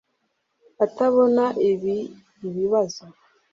atabona 0.85 1.43
ibi 1.71 1.95
ibibazo 2.47 3.03